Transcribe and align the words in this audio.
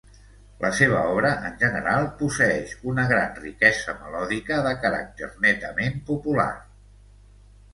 La 0.61 0.69
seva 0.77 1.01
obra, 1.09 1.29
en 1.49 1.59
general, 1.63 2.07
posseeix 2.21 2.73
una 2.93 3.05
gran 3.11 3.37
riquesa 3.43 3.95
melòdica 4.01 4.59
de 4.69 4.73
caràcter 4.87 5.31
netament 5.45 6.01
popular. 6.09 6.49